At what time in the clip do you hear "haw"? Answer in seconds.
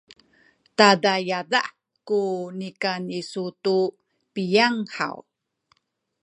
4.95-5.17